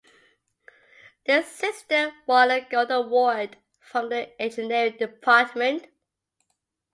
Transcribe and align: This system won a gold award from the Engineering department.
This 1.27 1.45
system 1.47 2.11
won 2.25 2.49
a 2.49 2.61
gold 2.61 2.89
award 2.89 3.57
from 3.79 4.09
the 4.09 4.31
Engineering 4.41 4.97
department. 4.97 5.85